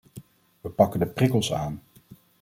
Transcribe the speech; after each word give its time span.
We 0.61 0.69
pakken 0.69 0.99
de 0.99 1.05
prikkels 1.05 1.53
aan. 1.53 1.81